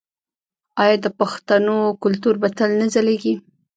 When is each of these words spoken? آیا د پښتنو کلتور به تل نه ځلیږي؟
آیا 0.83 0.95
د 1.05 1.07
پښتنو 1.19 1.77
کلتور 2.03 2.35
به 2.41 2.49
تل 2.57 2.71
نه 2.79 2.85
ځلیږي؟ 2.93 3.35